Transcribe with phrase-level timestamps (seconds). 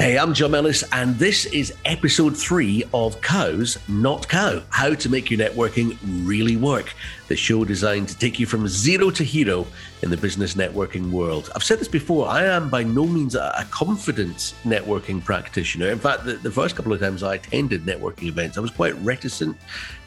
[0.00, 5.08] Hey, I'm John Mellis, and this is episode three of Cows Not Cow How to
[5.10, 5.94] Make Your Networking
[6.26, 6.94] Really Work,
[7.28, 9.66] the show designed to take you from zero to hero
[10.00, 11.50] in the business networking world.
[11.54, 15.90] I've said this before, I am by no means a, confident networking practitioner.
[15.90, 18.94] In fact, the, the first couple of times I attended networking events, I was quite
[19.02, 19.54] reticent,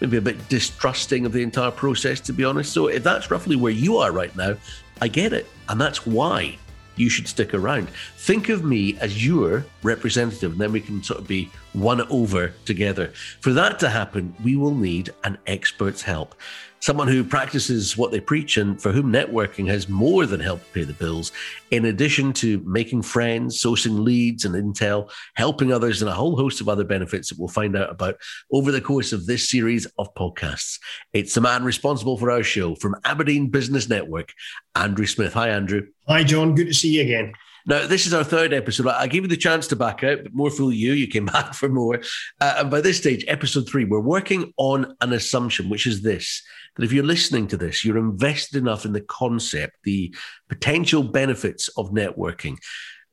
[0.02, 2.73] maybe a bit distrusting of the entire process, to be honest.
[2.73, 4.55] So if that's roughly where you are right now,
[5.02, 5.48] I get it.
[5.70, 6.57] And that's why
[6.95, 7.89] you should stick around.
[8.17, 12.53] Think of me as your representative, and then we can sort of be won over
[12.65, 13.11] together.
[13.41, 16.35] For that to happen, we will need an expert's help
[16.83, 20.83] someone who practices what they preach and for whom networking has more than helped pay
[20.83, 21.31] the bills,
[21.71, 26.59] in addition to making friends, sourcing leads and intel, helping others, and a whole host
[26.59, 28.17] of other benefits that we'll find out about
[28.51, 30.77] over the course of this series of podcasts.
[31.13, 34.34] It's the man responsible for our show from Aberdeen Business Network,
[34.75, 35.31] Andrew Smith.
[35.35, 35.87] Hi, Andrew.
[36.09, 36.53] Hi, John.
[36.53, 37.31] Good to see you again.
[37.65, 38.87] Now, this is our third episode.
[38.87, 40.93] I gave you the chance to back out, but more fool you.
[40.93, 42.01] You came back for more.
[42.41, 46.41] Uh, and by this stage, episode three, we're working on an assumption, which is this
[46.75, 50.13] that if you're listening to this, you're invested enough in the concept, the
[50.49, 52.57] potential benefits of networking,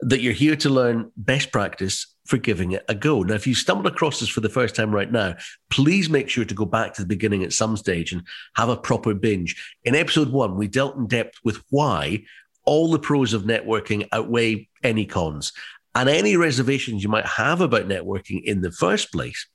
[0.00, 3.22] that you're here to learn best practice for giving it a go.
[3.22, 5.34] Now, if you stumbled across this for the first time right now,
[5.68, 8.22] please make sure to go back to the beginning at some stage and
[8.54, 9.62] have a proper binge.
[9.84, 12.24] In episode one, we dealt in depth with why
[12.70, 15.52] all the pros of networking outweigh any cons
[15.96, 19.48] and any reservations you might have about networking in the first place.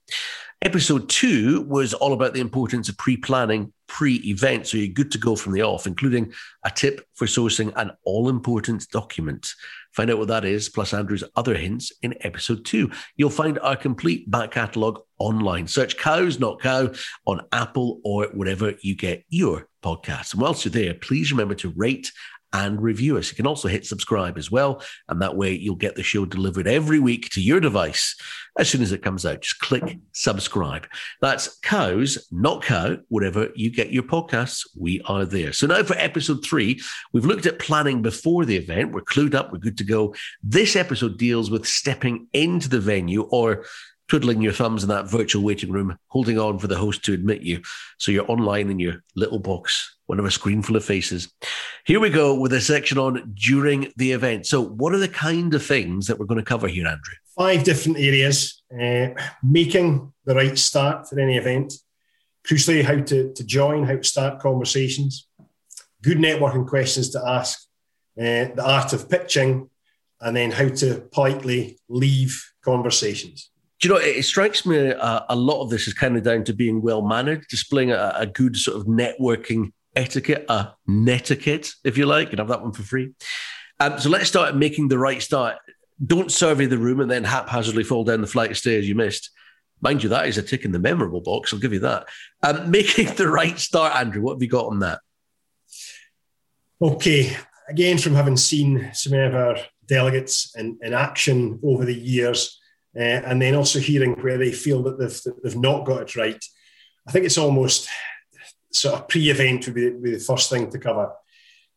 [0.62, 4.68] Episode two was all about the importance of pre planning pre event.
[4.68, 6.34] So you're good to go from the off, including
[6.66, 9.54] a tip for sourcing an all important document.
[9.94, 12.92] Find out what that is, plus Andrew's other hints in episode two.
[13.16, 15.68] You'll find our complete back catalogue online.
[15.68, 16.92] Search Cows Not Cow
[17.26, 20.34] on Apple or wherever you get your podcasts.
[20.34, 22.12] And whilst you're there, please remember to rate
[22.56, 23.30] and review us.
[23.30, 24.82] You can also hit subscribe as well.
[25.10, 28.16] And that way you'll get the show delivered every week to your device
[28.58, 29.42] as soon as it comes out.
[29.42, 30.88] Just click subscribe.
[31.20, 34.66] That's cows, not cow, wherever you get your podcasts.
[34.80, 35.52] We are there.
[35.52, 36.82] So now for episode three,
[37.12, 38.94] we've looked at planning before the event.
[38.94, 39.52] We're clued up.
[39.52, 40.16] We're good to go.
[40.42, 43.66] This episode deals with stepping into the venue or
[44.08, 47.42] twiddling your thumbs in that virtual waiting room, holding on for the host to admit
[47.42, 47.62] you.
[47.98, 51.32] So you're online in your little box one of a screen full of faces.
[51.86, 54.46] Here we go with a section on during the event.
[54.46, 57.14] So, what are the kind of things that we're going to cover here, Andrew?
[57.36, 59.10] Five different areas uh,
[59.44, 61.74] making the right start for any event,
[62.48, 65.28] crucially, how to, to join, how to start conversations,
[66.02, 67.68] good networking questions to ask,
[68.18, 69.70] uh, the art of pitching,
[70.22, 73.52] and then how to politely leave conversations.
[73.86, 76.54] You know, it, strikes me uh, a lot of this is kind of down to
[76.54, 82.08] being well mannered, displaying a, a good sort of networking etiquette, a netiquette, if you
[82.08, 82.32] like.
[82.32, 83.14] Can have that one for free.
[83.80, 85.58] Um, so let's start making the right start.
[86.04, 89.30] Don't survey the room and then haphazardly fall down the flight of stairs you missed.
[89.82, 91.54] Mind you, that is a tick in the memorable box.
[91.54, 92.08] I'll give you that.
[92.42, 94.24] Um, making the right start, Andrew.
[94.24, 94.98] What have you got on that?
[96.82, 97.38] Okay.
[97.70, 102.60] Again, from having seen some of our delegates in, in action over the years,
[102.98, 106.44] uh, and then also hearing where they feel that they've, they've not got it right,
[107.08, 107.90] I think it's almost
[108.72, 111.12] sort of pre-event would be, be, the first thing to cover.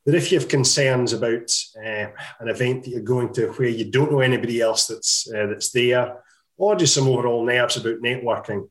[0.06, 2.06] That if you have concerns about uh,
[2.40, 5.70] an event that you're going to where you don't know anybody else that's uh, that's
[5.70, 6.22] there,
[6.56, 8.68] or just some overall nerves about networking,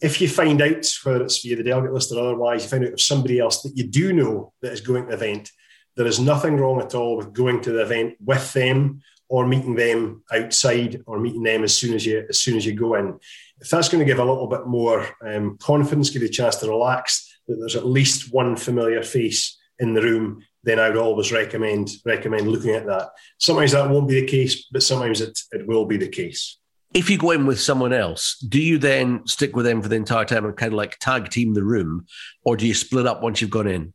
[0.00, 2.94] if you find out whether it's via the delegate list or otherwise, you find out
[2.94, 5.50] of somebody else that you do know that is going to the event,
[5.96, 9.76] there is nothing wrong at all with going to the event with them or meeting
[9.76, 13.18] them outside or meeting them as soon as you as soon as you go in.
[13.60, 16.56] If that's going to give a little bit more um, confidence, give you a chance
[16.56, 20.98] to relax, that there's at least one familiar face in the room, then I would
[20.98, 23.10] always recommend recommend looking at that.
[23.38, 26.58] Sometimes that won't be the case, but sometimes it, it will be the case.
[26.92, 29.94] If you go in with someone else, do you then stick with them for the
[29.94, 32.06] entire time and kind of like tag team the room,
[32.44, 33.94] or do you split up once you've gone in?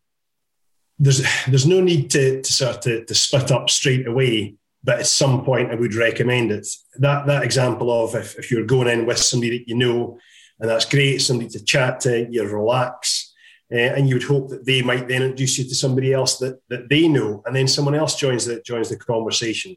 [0.98, 4.56] There's there's no need to, to sort of to, to split up straight away,
[4.86, 6.68] but at some point I would recommend it.
[7.00, 10.20] That that example of if, if you're going in with somebody that you know,
[10.60, 13.34] and that's great, somebody to chat to, you relax,
[13.74, 16.60] uh, and you would hope that they might then introduce you to somebody else that,
[16.70, 19.76] that they know, and then someone else joins the joins the conversation.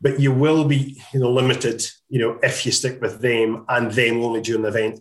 [0.00, 3.90] But you will be, you know, limited, you know, if you stick with them and
[3.90, 5.00] them only during the event.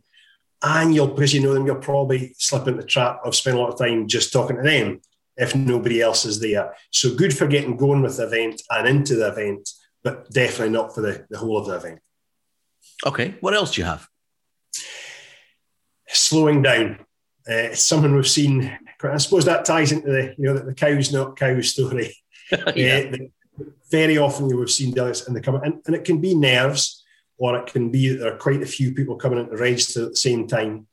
[0.66, 3.66] And you'll, because you know them, you'll probably slip into the trap of spending a
[3.66, 5.02] lot of time just talking to them
[5.38, 6.74] if nobody else is there.
[6.92, 9.70] So good for getting going with the event and into the event,
[10.04, 12.00] but definitely not for the, the whole of the event.
[13.06, 13.36] Okay.
[13.42, 14.08] What else do you have?
[16.08, 17.00] Slowing down.
[17.50, 18.78] Uh, it's something we've seen.
[19.04, 22.16] I suppose that ties into the you know the, the cows not cows story.
[22.52, 22.58] yeah.
[22.58, 23.32] uh, the,
[23.92, 27.04] very often you have seen delegates and they come and, and it can be nerves
[27.38, 30.10] or it can be that there are quite a few people coming into register at
[30.10, 30.88] the same time.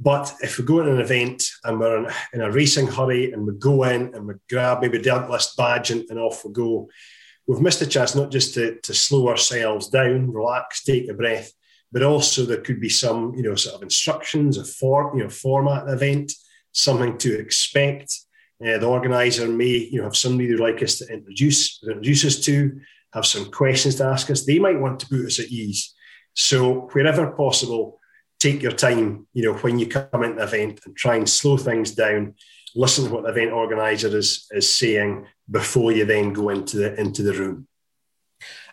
[0.00, 3.46] But if we go in an event and we're in, in a racing hurry and
[3.46, 6.52] we go in and we grab maybe a delegate list badge and, and off we
[6.52, 6.88] go,
[7.46, 11.52] we've missed a chance not just to, to slow ourselves down, relax, take a breath,
[11.90, 15.30] but also there could be some, you know, sort of instructions, a for, you know,
[15.30, 16.32] format the event,
[16.72, 18.14] something to expect.
[18.64, 22.40] Uh, the organizer may, you know, have somebody they'd like us to introduce, introduce us
[22.44, 22.78] to,
[23.14, 24.44] have some questions to ask us.
[24.44, 25.94] They might want to put us at ease.
[26.34, 27.97] So wherever possible,
[28.38, 31.56] take your time, you know, when you come into the event and try and slow
[31.56, 32.34] things down,
[32.74, 37.00] listen to what the event organizer is, is saying before you then go into the
[37.00, 37.66] into the room.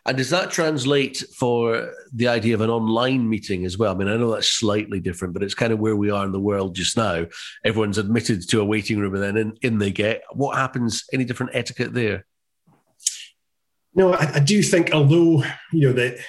[0.07, 3.91] And does that translate for the idea of an online meeting as well?
[3.91, 6.31] I mean, I know that's slightly different, but it's kind of where we are in
[6.31, 7.25] the world just now.
[7.63, 10.21] Everyone's admitted to a waiting room and then in, in they get.
[10.31, 11.05] What happens?
[11.11, 12.23] Any different etiquette there?
[13.95, 16.19] No, I, I do think, although, you know, that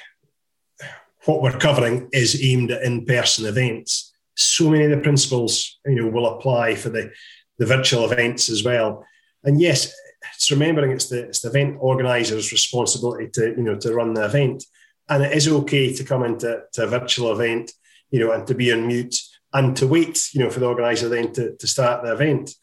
[1.27, 6.09] what we're covering is aimed at in-person events, so many of the principles, you know,
[6.09, 7.11] will apply for the,
[7.59, 9.05] the virtual events as well.
[9.45, 9.93] And yes,
[10.35, 14.25] it's remembering it's the it's the event organizer's responsibility to you know to run the
[14.25, 14.65] event,
[15.09, 17.73] and it is okay to come into to a virtual event,
[18.11, 19.17] you know, and to be on mute
[19.53, 22.55] and to wait, you know, for the organizer then to, to start the event.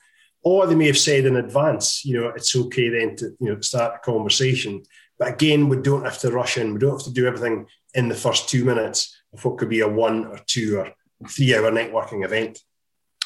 [0.44, 3.62] Or they may have said in advance, you know, it's okay then to you know
[3.62, 4.84] start a conversation.
[5.18, 6.74] But again, we don't have to rush in.
[6.74, 9.82] We don't have to do everything in the first two minutes of what could be
[9.82, 10.94] a one or two or
[11.30, 12.60] three hour networking event.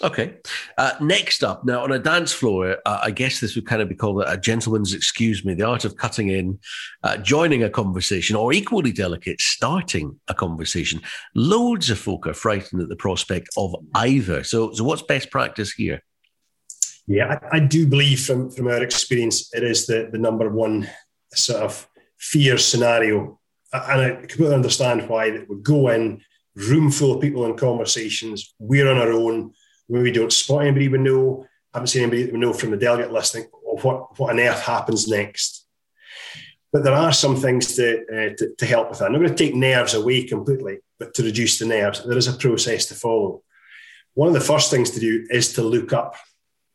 [0.04, 0.36] Okay.
[0.78, 3.90] Uh, next up, now on a dance floor, uh, I guess this would kind of
[3.90, 6.60] be called a gentleman's excuse me, the art of cutting in,
[7.02, 11.02] uh, joining a conversation, or equally delicate, starting a conversation.
[11.34, 14.44] Loads of folk are frightened at the prospect of either.
[14.44, 16.04] So, so what's best practice here?
[17.08, 20.88] Yeah, I, I do believe from, from our experience, it is the, the number one
[21.34, 23.40] sort of fear scenario.
[23.74, 26.22] And I completely understand why that would go in,
[26.56, 29.54] room full of people in conversations, we're on our own
[29.88, 33.46] we don't spot anybody we know, haven't seen anybody we know from the delegate listing,
[33.72, 35.66] of what, what on earth happens next.
[36.74, 39.06] But there are some things to, uh, to, to, help with that.
[39.06, 42.28] I'm not going to take nerves away completely, but to reduce the nerves, there is
[42.28, 43.44] a process to follow.
[44.16, 46.16] One of the first things to do is to look up.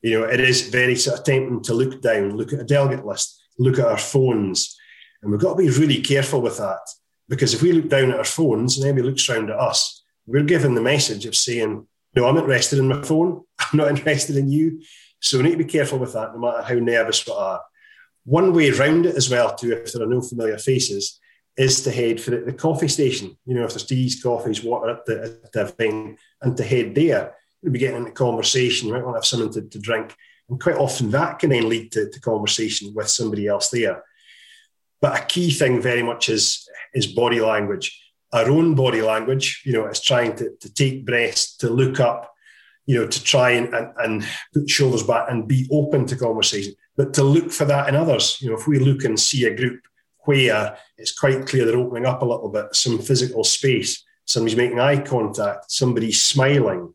[0.00, 3.04] You know, it is very sort of tempting to look down, look at a delegate
[3.04, 4.78] list, look at our phones.
[5.22, 6.80] And we've got to be really careful with that
[7.28, 10.42] because if we look down at our phones and anybody looks around at us, we're
[10.42, 13.42] given the message of saying, no, I'm interested in my phone.
[13.58, 14.82] I'm not interested in you.
[15.20, 17.62] So we need to be careful with that, no matter how nervous we are.
[18.24, 21.18] One way around it as well, too, if there are no familiar faces,
[21.56, 23.36] is to head for the, the coffee station.
[23.46, 26.94] You know, if there's teas, coffees, water at the, at the thing, and to head
[26.94, 27.34] there.
[27.62, 28.88] You'll be getting into conversation.
[28.88, 30.14] You might want to have something to, to drink.
[30.48, 34.02] And quite often that can then lead to, to conversation with somebody else there.
[35.02, 37.98] But a key thing very much is, is body language
[38.32, 42.32] our own body language, you know, is trying to, to take breaths, to look up,
[42.86, 46.72] you know, to try and, and, and put shoulders back and be open to conversation,
[46.96, 48.38] but to look for that in others.
[48.40, 49.80] You know, if we look and see a group
[50.24, 54.80] where it's quite clear they're opening up a little bit, some physical space, somebody's making
[54.80, 56.94] eye contact, somebody's smiling,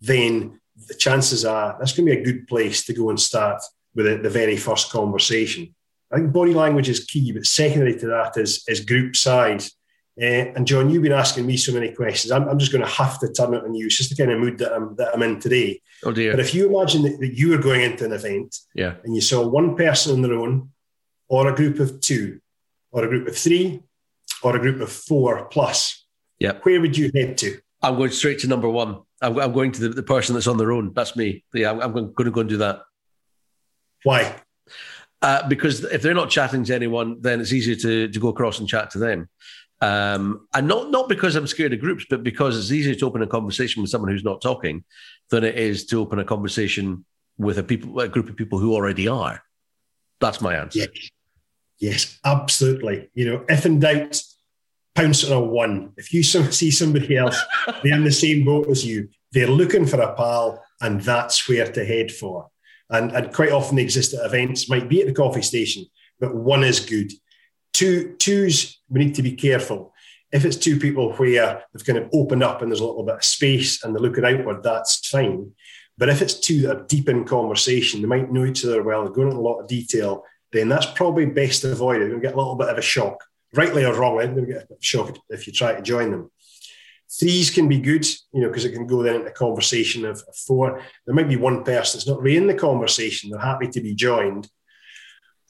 [0.00, 3.62] then the chances are that's going to be a good place to go and start
[3.94, 5.72] with the, the very first conversation.
[6.12, 9.72] I think body language is key, but secondary to that is, is group size
[10.20, 12.32] uh, and John, you've been asking me so many questions.
[12.32, 13.86] I'm, I'm just going to have to turn it on you.
[13.86, 15.80] It's just the kind of mood that I'm that I'm in today.
[16.04, 16.32] Oh dear!
[16.32, 19.22] But if you imagine that, that you were going into an event, yeah, and you
[19.22, 20.70] saw one person on their own,
[21.28, 22.40] or a group of two,
[22.90, 23.82] or a group of three,
[24.42, 26.04] or a group of four plus,
[26.38, 27.58] yeah, where would you head to?
[27.80, 29.00] I'm going straight to number one.
[29.22, 30.92] I'm, I'm going to the, the person that's on their own.
[30.92, 31.42] That's me.
[31.54, 32.82] Yeah, I'm, I'm going to go and do that.
[34.02, 34.36] Why?
[35.22, 38.58] Uh, because if they're not chatting to anyone, then it's easier to, to go across
[38.58, 39.28] and chat to them.
[39.80, 43.22] Um, and not not because I'm scared of groups, but because it's easier to open
[43.22, 44.84] a conversation with someone who's not talking
[45.30, 47.04] than it is to open a conversation
[47.36, 49.42] with a people a group of people who already are.
[50.20, 50.80] That's my answer.
[50.80, 51.10] Yes,
[51.78, 53.10] yes absolutely.
[53.14, 54.20] You know, if in doubt,
[54.94, 55.92] pounce on a one.
[55.96, 57.40] If you see somebody else,
[57.82, 59.08] they're in the same boat as you.
[59.32, 62.51] They're looking for a pal, and that's where to head for.
[62.92, 65.86] And, and quite often they exist at events, might be at the coffee station,
[66.20, 67.10] but one is good
[67.72, 69.92] two twos we need to be careful.
[70.32, 73.16] If it's two people where they've kind of opened up and there's a little bit
[73.16, 75.52] of space and they're looking outward, that's fine.
[75.98, 79.04] But if it's two that are deep in conversation, they might know each other well,
[79.04, 82.10] they're going into a lot of detail, then that's probably best avoided.
[82.10, 83.22] You'll get a little bit of a shock,
[83.52, 84.24] rightly or wrongly.
[84.26, 86.30] You'll get a shock if you try to join them.
[87.18, 90.22] Threes can be good, you know, because it can go then into a conversation of
[90.46, 90.80] four.
[91.04, 93.94] There might be one person that's not really in the conversation; they're happy to be
[93.94, 94.48] joined,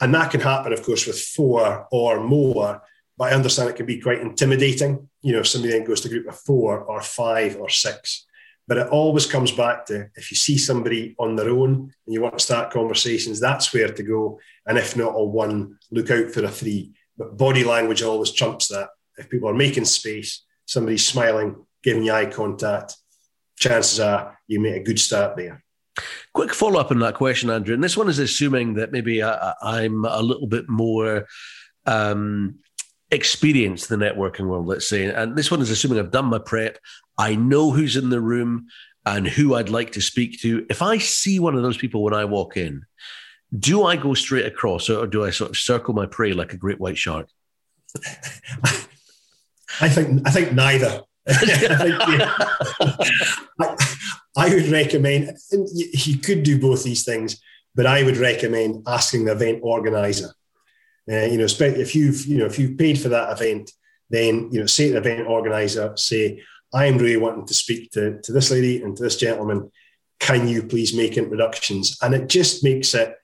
[0.01, 2.83] And that can happen, of course, with four or more.
[3.17, 5.09] But I understand it can be quite intimidating.
[5.21, 8.27] You know, if somebody then goes to a group of four or five or six.
[8.67, 12.21] But it always comes back to if you see somebody on their own and you
[12.21, 14.41] want to start conversations, that's where to go.
[14.67, 16.93] And if not a one, look out for a three.
[17.17, 18.89] But body language always trumps that.
[19.19, 22.97] If people are making space, somebody's smiling, giving you eye contact,
[23.59, 25.63] chances are you make a good start there.
[26.35, 27.75] Quick follow up on that question, Andrew.
[27.75, 31.27] And this one is assuming that maybe I, am a little bit more
[31.87, 32.59] um,
[33.11, 35.05] experienced in the networking world, let's say.
[35.05, 36.79] And this one is assuming I've done my prep,
[37.19, 38.69] I know who's in the room
[39.05, 40.67] and who I'd like to speak to.
[40.71, 42.85] If I see one of those people when I walk in,
[43.57, 46.57] do I go straight across or do I sort of circle my prey like a
[46.57, 47.29] great white shark?
[49.81, 51.03] I think I think neither.
[51.29, 51.95] I, think.
[53.61, 53.77] I,
[54.37, 55.37] I, would recommend
[55.73, 57.41] you could do both these things,
[57.77, 60.35] but I would recommend asking the event organizer.
[61.11, 63.71] Uh, you know, if you've you know if you've paid for that event,
[64.11, 66.43] then you know say to the event organizer, say,
[66.75, 69.71] "I'm really wanting to speak to to this lady and to this gentleman.
[70.19, 73.15] Can you please make introductions?" And it just makes it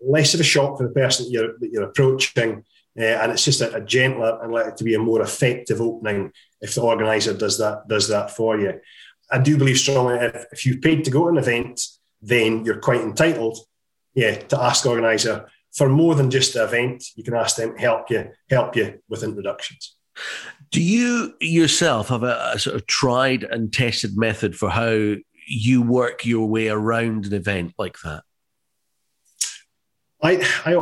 [0.00, 2.64] less of a shock for the person that you're, that you're approaching.
[2.98, 6.32] Uh, and it's just a, a, gentler and likely to be a more effective opening
[6.60, 8.80] if the organizer does that does that for you.
[9.30, 11.80] I do believe strongly if, if you've paid to go to an event,
[12.20, 13.58] then you're quite entitled,
[14.14, 17.04] yeah, to ask the organizer for more than just the event.
[17.14, 19.94] You can ask them help you help you with introductions.
[20.72, 25.14] Do you yourself have a, a sort of tried and tested method for how
[25.46, 28.22] you work your way around an event like that?
[30.20, 30.74] I, I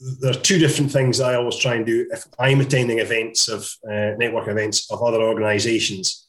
[0.00, 3.68] there are two different things I always try and do if I'm attending events of
[3.88, 6.26] uh, network events of other organisations.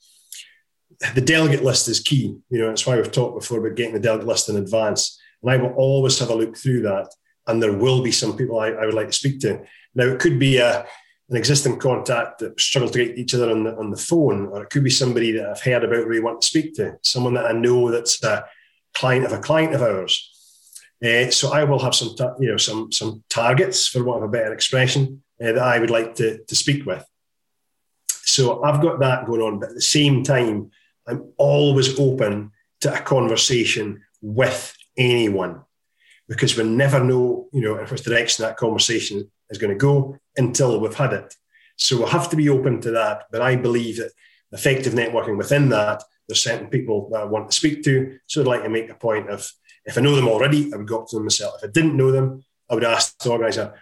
[1.13, 2.38] The delegate list is key.
[2.50, 5.19] You know, that's why we've talked before about getting the delegate list in advance.
[5.41, 7.10] And I will always have a look through that.
[7.48, 9.63] And there will be some people I, I would like to speak to.
[9.93, 10.86] Now, it could be a,
[11.29, 14.63] an existing contact that struggle to get each other on the, on the phone, or
[14.63, 17.45] it could be somebody that I've heard about really want to speak to, someone that
[17.45, 18.45] I know that's a
[18.93, 20.35] client of a client of ours
[21.04, 24.30] uh, so I will have some, ta- you know, some some targets, for want of
[24.30, 27.06] a better expression, uh, that I would like to, to speak with.
[28.08, 30.72] So I've got that going on, but at the same time,
[31.08, 35.62] I'm always open to a conversation with anyone
[36.28, 40.18] because we never know, you know, in which direction that conversation is going to go
[40.38, 41.36] until we've had it.
[41.78, 43.24] So we'll have to be open to that.
[43.32, 44.12] But I believe that
[44.52, 48.18] effective networking within that, there's certain people that I want to speak to.
[48.25, 49.52] So I'd like to make a point of
[49.86, 51.56] if I know them already, I would go up to them myself.
[51.58, 53.74] If I didn't know them, I would ask the organizer,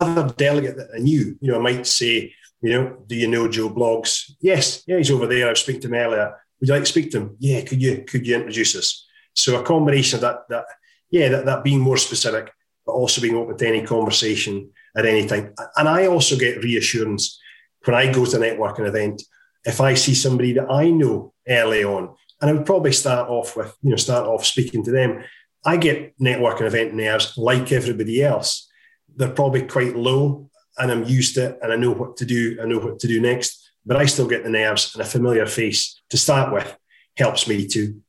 [0.00, 3.48] other delegate that I knew, you know, I might say, you know, do you know
[3.48, 4.32] Joe Bloggs?
[4.40, 5.48] Yes, yeah, he's over there.
[5.48, 6.36] I've speaking to him earlier.
[6.60, 7.36] Would you like to speak to him?
[7.38, 9.06] Yeah, could you could you introduce us?
[9.34, 10.64] So a combination of that that
[11.10, 12.50] yeah, that, that being more specific,
[12.84, 15.54] but also being open to any conversation at any time.
[15.76, 17.38] And I also get reassurance
[17.84, 19.22] when I go to a networking event,
[19.64, 23.56] if I see somebody that I know early on, and I would probably start off
[23.56, 25.22] with, you know, start off speaking to them.
[25.66, 28.68] I get networking event nerves like everybody else.
[29.16, 32.58] They're probably quite low and I'm used to it and I know what to do.
[32.62, 35.44] I know what to do next, but I still get the nerves and a familiar
[35.46, 36.76] face to start with
[37.16, 38.00] helps me too.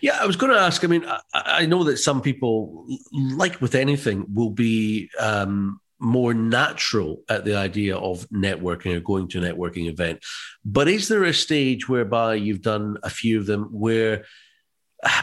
[0.00, 0.84] Yeah, I was going to ask.
[0.84, 7.22] I mean, I, know that some people, like with anything, will be um, more natural
[7.30, 10.22] at the idea of networking or going to a networking event.
[10.64, 14.26] But is there a stage whereby you've done a few of them where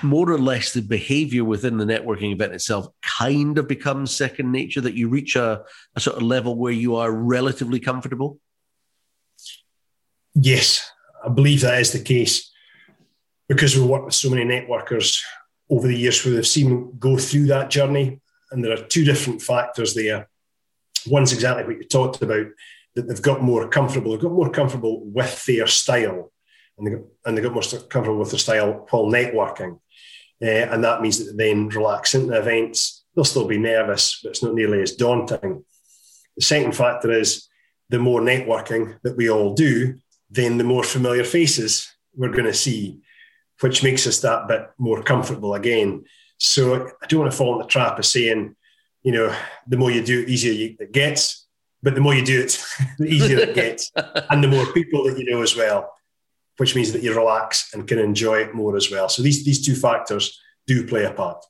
[0.03, 4.81] more or less the behavior within the networking event itself kind of becomes second nature,
[4.81, 5.63] that you reach a,
[5.95, 8.39] a sort of level where you are relatively comfortable?
[10.33, 10.91] Yes,
[11.25, 12.51] I believe that is the case
[13.47, 15.21] because we work with so many networkers
[15.69, 18.21] over the years who have seen go through that journey.
[18.51, 20.29] And there are two different factors there.
[21.07, 22.47] One's exactly what you talked about,
[22.95, 26.31] that they've got more comfortable, they've got more comfortable with their style
[26.81, 29.79] and they got, and they got more comfortable with their style while networking.
[30.41, 33.03] Uh, and that means that they then relax into events.
[33.15, 35.63] They'll still be nervous, but it's not nearly as daunting.
[36.35, 37.47] The second factor is
[37.89, 39.95] the more networking that we all do,
[40.31, 42.99] then the more familiar faces we're going to see,
[43.59, 46.05] which makes us that bit more comfortable again.
[46.39, 48.55] So I don't want to fall in the trap of saying,
[49.03, 49.35] you know,
[49.67, 51.45] the more you do, the easier it gets.
[51.83, 52.63] But the more you do it,
[52.97, 53.91] the easier it gets,
[54.29, 55.91] and the more people that you know as well
[56.57, 59.09] which means that you relax and can enjoy it more as well.
[59.09, 61.43] So these these two factors do play a part.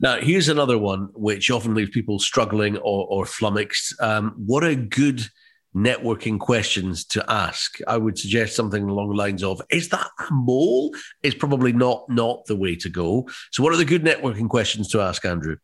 [0.00, 3.94] Now, here's another one which often leaves people struggling or, or flummoxed.
[4.00, 5.28] Um, what are good
[5.76, 7.78] networking questions to ask?
[7.86, 12.08] I would suggest something along the lines of, "Is that a mole?" Is probably not
[12.08, 13.28] not the way to go.
[13.52, 15.56] So, what are the good networking questions to ask, Andrew?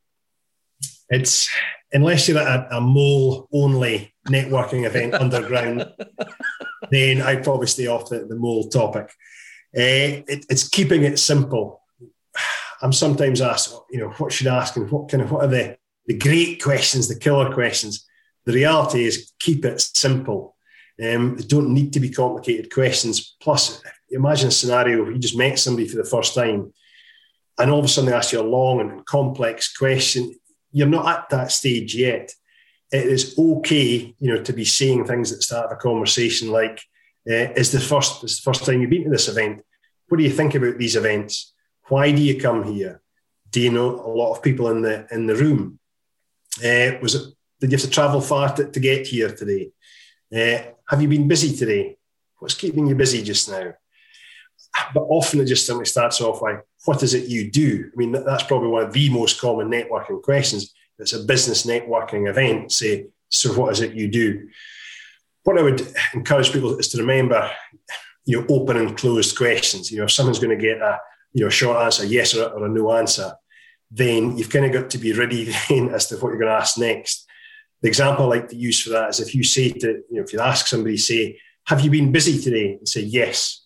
[1.09, 1.49] It's
[1.93, 5.93] unless you're at a, a mole only networking event underground,
[6.91, 9.11] then I'd probably stay off the, the mole topic.
[9.77, 11.83] Uh, it, it's keeping it simple.
[12.83, 15.49] I'm sometimes asked, you know, what should I ask and what kind of what are
[15.49, 18.07] the, the great questions, the killer questions?
[18.47, 20.57] The reality is keep it simple.
[21.03, 23.37] Um, they don't need to be complicated questions.
[23.41, 26.73] Plus, imagine a scenario where you just met somebody for the first time
[27.61, 30.35] and all of a sudden they ask you a long and complex question.
[30.73, 32.33] You're not at that stage yet.
[32.93, 36.51] It is okay, you know, to be saying things at the start of a conversation
[36.51, 36.83] like,
[37.29, 39.63] uh, "Is the first is the first time you've been to this event?
[40.09, 41.53] What do you think about these events?
[41.89, 43.01] Why do you come here?
[43.51, 45.79] Do you know a lot of people in the in the room?
[46.59, 47.35] Uh, was it?
[47.61, 49.71] Did you have to travel far to, to get here today?
[50.35, 51.99] Uh, have you been busy today?
[52.39, 53.75] What's keeping you busy just now?
[54.95, 57.91] But often it just simply starts off like, what is it you do?
[57.93, 60.73] I mean, that's probably one of the most common networking questions.
[61.01, 62.73] It's a business networking event.
[62.73, 64.49] Say, so what is it you do?
[65.45, 67.51] What I would encourage people is to remember,
[68.25, 69.91] you know, open and closed questions.
[69.91, 71.01] You know, if someone's going to get a,
[71.33, 73.33] you know, short answer, yes or, or a no answer,
[73.91, 76.61] then you've kind of got to be ready then as to what you're going to
[76.61, 77.27] ask next.
[77.83, 80.23] The example I like to use for that is if you say to, you know,
[80.23, 82.75] if you ask somebody, say, have you been busy today?
[82.75, 83.65] And say, yes.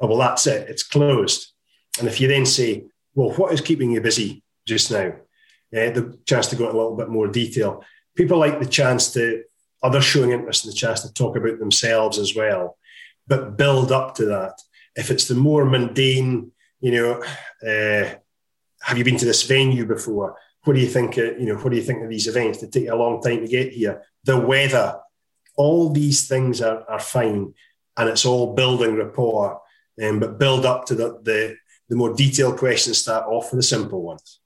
[0.00, 0.68] Oh, well, that's it.
[0.68, 1.52] It's closed.
[1.98, 5.12] And if you then say, well, what is keeping you busy just now?
[5.76, 7.84] Uh, the chance to go into a little bit more detail.
[8.14, 9.44] People like the chance to,
[9.82, 12.76] others showing interest in the chance to talk about themselves as well,
[13.26, 14.60] but build up to that.
[14.96, 17.22] If it's the more mundane, you know,
[17.62, 18.14] uh,
[18.80, 20.36] have you been to this venue before?
[20.64, 21.16] What do you think?
[21.16, 22.60] Of, you know, what do you think of these events?
[22.60, 24.02] They take a long time to get here.
[24.24, 24.98] The weather,
[25.56, 27.54] all these things are, are fine,
[27.96, 29.60] and it's all building rapport.
[30.02, 31.56] Um, but build up to the, the
[31.88, 34.40] the more detailed questions start off with the simple ones.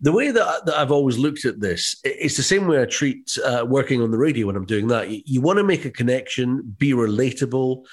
[0.00, 3.36] The way that, that I've always looked at this, it's the same way I treat
[3.44, 5.10] uh, working on the radio when I'm doing that.
[5.10, 7.84] You, you want to make a connection, be relatable,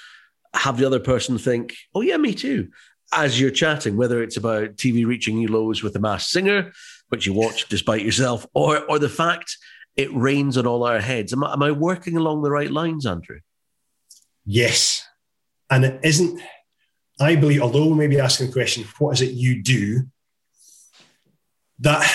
[0.54, 2.68] have the other person think, oh, yeah, me too,
[3.12, 6.72] as you're chatting, whether it's about TV reaching new lows with a masked singer,
[7.08, 9.56] which you watch despite yourself, or, or the fact
[9.96, 11.32] it rains on all our heads.
[11.32, 13.40] Am I, am I working along the right lines, Andrew?
[14.44, 15.06] Yes.
[15.70, 16.40] And it isn't
[17.20, 20.06] I believe, although we may be asking the question, what is it you do?
[21.80, 22.10] That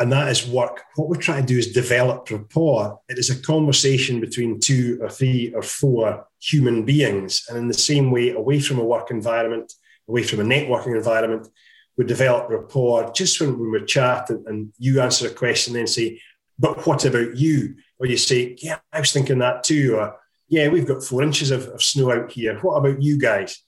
[0.00, 0.84] and that is work.
[0.94, 3.00] What we're trying to do is develop rapport.
[3.08, 7.44] It is a conversation between two or three or four human beings.
[7.48, 9.72] And in the same way, away from a work environment,
[10.08, 11.48] away from a networking environment,
[11.96, 16.20] we develop rapport just when, we chat and, and you answer a question, then say,
[16.60, 17.74] but what about you?
[17.98, 19.96] Or you say, yeah, I was thinking that too.
[19.96, 20.16] Or,
[20.48, 22.56] yeah, we've got four inches of, of snow out here.
[22.60, 23.60] What about you guys?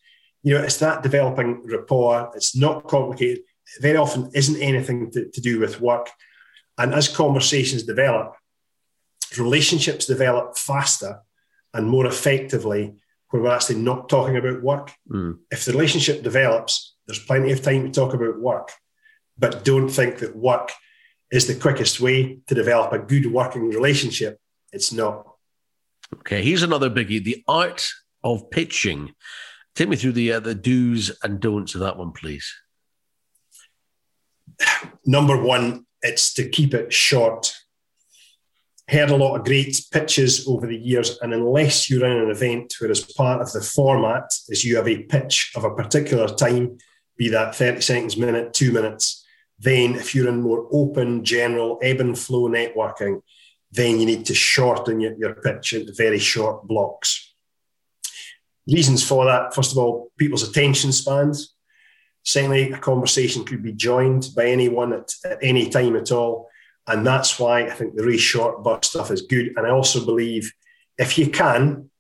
[0.43, 2.31] you know, it's that developing rapport.
[2.35, 3.45] It's not complicated.
[3.81, 6.11] Very often isn't anything to, to do with work.
[6.79, 8.35] And as conversations develop,
[9.39, 11.21] relationships develop faster
[11.73, 12.95] and more effectively
[13.31, 14.93] when we're actually not talking about work.
[15.09, 15.39] Mm.
[15.51, 18.73] If the relationship develops, there's plenty of time to talk about work,
[19.39, 20.73] but don't think that work
[21.31, 24.41] is the quickest way to develop a good working relationship.
[24.73, 25.27] It's not.
[26.15, 27.89] Okay, here's another biggie the art
[28.25, 29.15] of pitching.
[29.77, 32.53] Take me through the uh, the do's and don'ts of that one, please.
[35.07, 37.55] Number one, it's to keep it short.
[38.89, 42.75] Heard a lot of great pitches over the years, and unless you're in an event
[42.79, 46.79] where, as part of the format, is you have a pitch of a particular time,
[47.17, 49.25] be that 30 seconds, minute, two minutes,
[49.59, 53.23] then if you're in more open, general, ebb and flow networking,
[53.71, 57.31] then you need to shorten your, your pitch into very short blocks
[58.71, 61.55] reasons for that, first of all, people's attention spans.
[62.25, 66.49] Secondly, a conversation could be joined by anyone at, at any time at all.
[66.87, 69.53] And that's why I think the really short burst stuff is good.
[69.57, 70.53] And I also believe
[70.99, 71.91] if you can,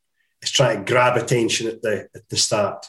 [0.42, 2.86] is try to grab attention at the at the start.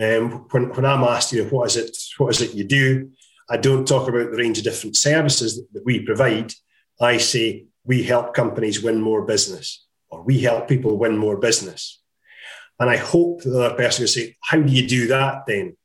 [0.00, 3.10] Um, when, when I'm asked, you know, what is it, what is it you do?
[3.50, 6.52] I don't talk about the range of different services that, that we provide.
[7.00, 12.00] I say we help companies win more business, or we help people win more business.
[12.78, 15.76] And I hope the other person will say, How do you do that then?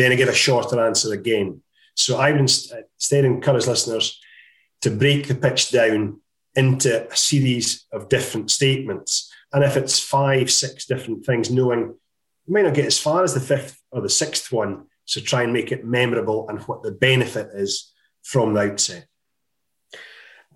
[0.00, 1.60] Then I give a shorter answer again.
[1.94, 4.18] So I would instead encourage listeners
[4.80, 6.22] to break the pitch down
[6.54, 9.30] into a series of different statements.
[9.52, 11.80] And if it's five, six different things, knowing
[12.46, 14.86] you may not get as far as the fifth or the sixth one.
[15.04, 19.06] So try and make it memorable and what the benefit is from the outset.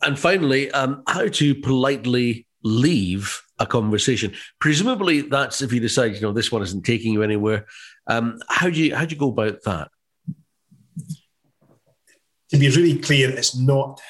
[0.03, 4.33] And finally, um, how to politely leave a conversation.
[4.59, 7.67] Presumably, that's if you decide, you know, this one isn't taking you anywhere.
[8.07, 9.89] Um, how do you how do you go about that?
[12.51, 14.01] To be really clear, it's not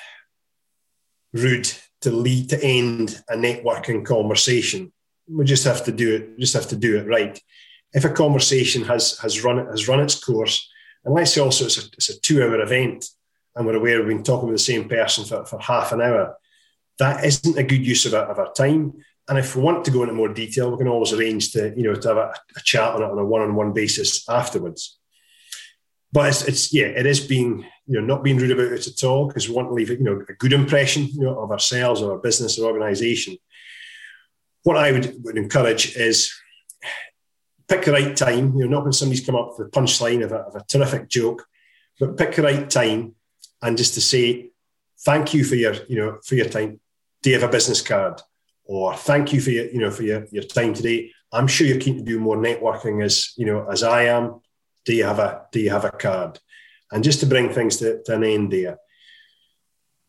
[1.33, 4.93] rude to lead to end a networking conversation.
[5.29, 6.39] We just have to do it.
[6.39, 7.41] Just have to do it right.
[7.93, 10.69] If a conversation has has run has run its course,
[11.05, 13.09] and let's say also it's a, it's a two hour event,
[13.55, 16.37] and we're aware we've been talking with the same person for, for half an hour,
[16.99, 18.95] that isn't a good use of our, of our time.
[19.29, 21.85] And if we want to go into more detail, we can always arrange to you
[21.85, 24.99] know to have a, a chat on it on a one on one basis afterwards.
[26.13, 29.05] But it's, it's yeah, it is being you know not being rude about it at
[29.05, 32.03] all because we want to leave you know a good impression you know of ourselves
[32.03, 33.37] or our business or organisation.
[34.63, 36.33] What I would, would encourage is
[37.69, 38.55] pick the right time.
[38.55, 41.09] You know, not when somebody's come up with a punchline of a, of a terrific
[41.09, 41.47] joke,
[41.99, 43.15] but pick the right time
[43.63, 44.51] and just to say
[45.01, 46.81] thank you for your you know for your time.
[47.23, 48.21] Do you have a business card?
[48.65, 51.11] Or thank you for your, you know, for your, your time today.
[51.33, 54.41] I'm sure you're keen to do more networking as, you know, as I am.
[54.85, 56.39] Do you have a, do you have a card?
[56.93, 58.79] And just to bring things to, to an end there.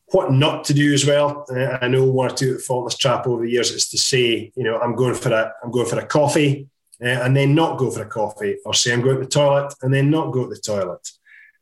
[0.08, 1.46] What not to do as well,
[1.82, 4.78] I know one or two this trap over the years is to say, you know,
[4.80, 6.70] I'm going for a, I'm going for a coffee,
[7.04, 9.74] uh, and then not go for a coffee, or say I'm going to the toilet
[9.82, 11.10] and then not go to the toilet.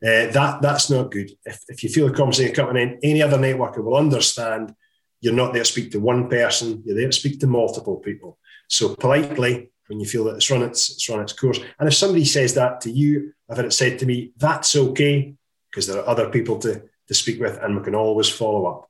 [0.04, 1.32] Uh, that that's not good.
[1.46, 4.76] If, if you feel the conversation coming in, any other networker will understand
[5.24, 8.38] you're not there to speak to one person, you're there to speak to multiple people.
[8.68, 11.60] So politely, when you feel that it's run its, it's run its course.
[11.80, 15.34] And if somebody says that to you, I've had it said to me, that's okay,
[15.72, 18.90] because there are other people to, to speak with and we can always follow up.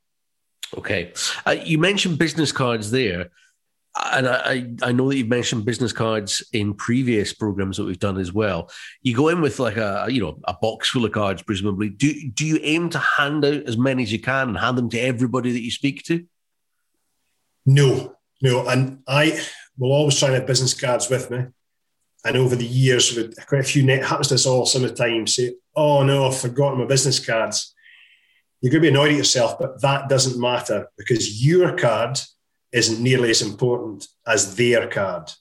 [0.76, 1.14] Okay.
[1.46, 3.30] Uh, you mentioned business cards there.
[3.96, 8.18] And I, I know that you've mentioned business cards in previous programs that we've done
[8.18, 8.72] as well.
[9.04, 11.90] You go in with like a you know a box full of cards, presumably.
[11.90, 14.90] Do do you aim to hand out as many as you can and hand them
[14.90, 16.26] to everybody that you speak to?
[17.68, 19.40] No, no, and I
[19.78, 21.46] will always try and have business cards with me.
[22.26, 24.90] And over the years, with quite a few net happens to us all some of
[24.90, 25.28] the time.
[25.28, 27.76] Say, "Oh no, I've forgotten my business cards."
[28.60, 32.18] You're going to be annoyed at yourself, but that doesn't matter because your card
[32.74, 35.32] isn't nearly as important as their card.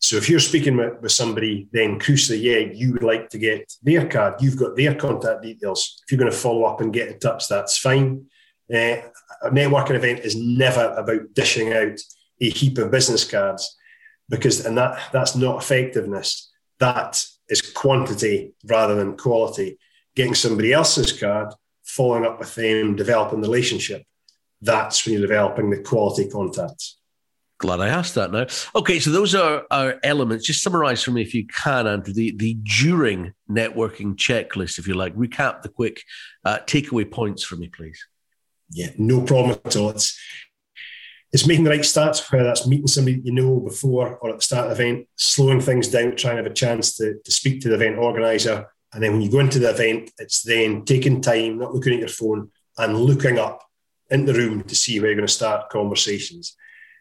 [0.00, 3.72] So if you're speaking with, with somebody, then crucially, yeah, you would like to get
[3.82, 4.34] their card.
[4.40, 6.02] You've got their contact details.
[6.04, 8.26] If you're going to follow up and get in touch, that's fine.
[8.72, 9.00] Uh,
[9.42, 11.98] a networking event is never about dishing out
[12.40, 13.76] a heap of business cards
[14.28, 16.52] because, and that that's not effectiveness.
[16.78, 19.78] That is quantity rather than quality.
[20.14, 24.02] Getting somebody else's card, following up with them, developing the relationship
[24.62, 26.98] that's when you're developing the quality contacts.
[27.58, 28.46] Glad I asked that now.
[28.74, 30.44] Okay, so those are our elements.
[30.44, 34.92] Just summarize for me, if you can, Andrew, the, the during networking checklist, if you
[34.92, 35.14] like.
[35.16, 36.02] Recap the quick
[36.44, 38.06] uh, takeaway points for me, please.
[38.70, 39.90] Yeah, no problem at all.
[39.90, 40.18] It's
[41.32, 44.42] it's making the right starts, whether that's meeting somebody you know before or at the
[44.42, 47.62] start of the event, slowing things down, trying to have a chance to, to speak
[47.62, 48.66] to the event organizer.
[48.92, 51.98] And then when you go into the event, it's then taking time, not looking at
[51.98, 53.65] your phone, and looking up
[54.10, 56.56] in the room to see where you're going to start conversations.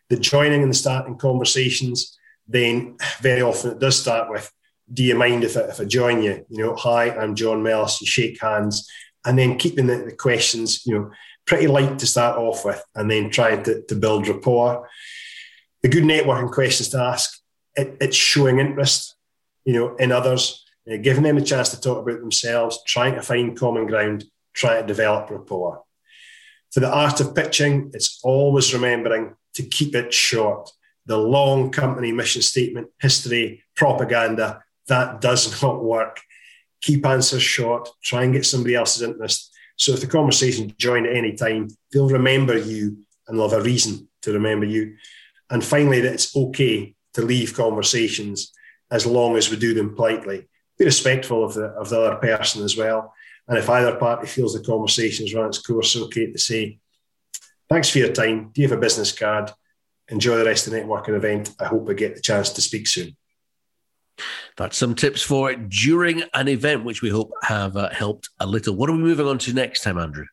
[0.10, 4.52] The joining and the starting conversations, then very often it does start with,
[4.94, 6.46] do you mind if I, if I join you?
[6.50, 8.02] You know, hi, I'm John Mellis.
[8.02, 8.88] You shake hands,
[9.26, 11.12] and then keeping the, the questions, you know,
[11.48, 14.88] pretty light to start off with, and then trying to, to build rapport.
[15.82, 17.40] The good networking questions to ask,
[17.76, 19.16] it, it's showing interest,
[19.64, 23.22] you know, in others, uh, giving them a chance to talk about themselves, trying to
[23.22, 25.85] find common ground, trying to develop rapport.
[26.76, 30.70] For the art of pitching, it's always remembering to keep it short.
[31.06, 36.20] The long company mission statement, history, propaganda, that does not work.
[36.82, 39.54] Keep answers short, try and get somebody else's interest.
[39.78, 42.98] So if the conversation join at any time, they'll remember you
[43.30, 44.98] and they'll have a reason to remember you.
[45.50, 48.52] And finally, that it's okay to leave conversations
[48.92, 50.50] as long as we do them politely.
[50.78, 53.14] Be respectful of the of the other person as well.
[53.48, 56.80] And if either party feels the conversation has run its course, okay to say,
[57.70, 58.52] thanks for your time.
[58.54, 59.52] Do you have a business card?
[60.10, 61.56] Enjoy the rest of the networking event.
[61.60, 63.16] I hope we get the chance to speak soon.
[64.58, 68.46] That's some tips for it during an event, which we hope have uh, helped a
[68.46, 68.76] little.
[68.76, 70.26] What are we moving on to next time, Andrew?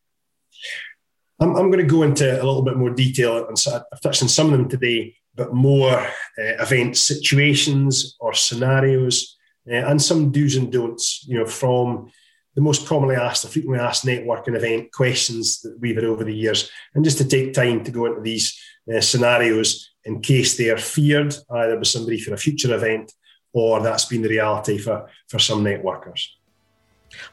[1.40, 4.22] I'm, I'm, going to go into a little bit more detail, and so I've touched
[4.22, 9.36] on some of them today, but more uh, event situations or scenarios,
[9.68, 11.26] uh, and some do's and don'ts.
[11.26, 12.12] You know, from
[12.54, 16.34] the most commonly asked or frequently asked networking event questions that we've had over the
[16.34, 18.60] years, and just to take time to go into these
[18.94, 23.12] uh, scenarios in case they are feared either by somebody for a future event
[23.52, 26.26] or that's been the reality for, for some networkers.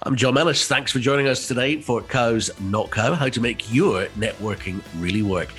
[0.03, 0.67] I'm John Mellis.
[0.67, 5.21] Thanks for joining us today for Cows Not Cow, how to make your networking really
[5.21, 5.49] work.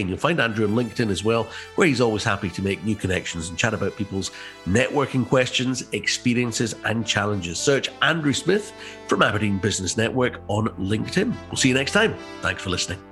[0.00, 2.96] And you'll find Andrew on LinkedIn as well, where he's always happy to make new
[2.96, 4.30] connections and chat about people's
[4.66, 7.58] networking questions, experiences, and challenges.
[7.58, 8.72] Search Andrew Smith
[9.08, 11.34] from Aberdeen Business Network on LinkedIn.
[11.48, 12.14] We'll see you next time.
[12.42, 13.09] Thanks for listening.